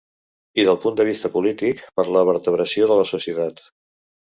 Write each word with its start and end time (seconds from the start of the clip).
I 0.61 0.65
del 0.69 0.79
punt 0.85 0.97
de 1.01 1.05
vista 1.11 1.31
polític, 1.37 1.85
per 2.01 2.09
la 2.19 2.27
vertebració 2.33 2.93
de 2.93 3.03
la 3.05 3.09
societat. 3.15 3.69